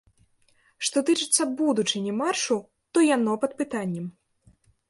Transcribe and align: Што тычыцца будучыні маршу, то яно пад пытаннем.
Што 0.87 1.03
тычыцца 1.09 1.47
будучыні 1.59 2.15
маршу, 2.23 2.57
то 2.93 2.97
яно 3.15 3.39
пад 3.45 3.51
пытаннем. 3.61 4.05